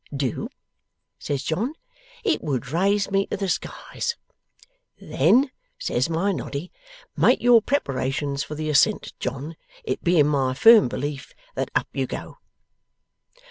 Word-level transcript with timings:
"Do?" 0.15 0.49
says 1.19 1.43
John, 1.43 1.75
"it 2.23 2.41
would 2.43 2.71
raise 2.71 3.11
me 3.11 3.27
to 3.27 3.37
the 3.37 3.47
skies." 3.47 4.15
"Then," 4.99 5.51
says 5.77 6.09
my 6.09 6.31
Noddy, 6.31 6.71
"make 7.15 7.39
your 7.43 7.61
preparations 7.61 8.41
for 8.43 8.55
the 8.55 8.71
ascent, 8.71 9.13
John, 9.19 9.55
it 9.83 10.03
being 10.03 10.25
my 10.25 10.55
firm 10.55 10.87
belief 10.87 11.35
that 11.53 11.69
up 11.75 11.87
you 11.93 12.07
go!" 12.07 12.37